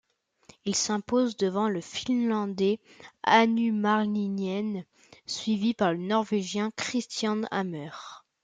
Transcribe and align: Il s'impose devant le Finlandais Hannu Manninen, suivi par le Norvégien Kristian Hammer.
Il 0.65 0.73
s'impose 0.75 1.37
devant 1.37 1.69
le 1.69 1.79
Finlandais 1.79 2.79
Hannu 3.21 3.71
Manninen, 3.71 4.83
suivi 5.27 5.75
par 5.75 5.91
le 5.93 5.99
Norvégien 5.99 6.71
Kristian 6.75 7.43
Hammer. 7.51 7.91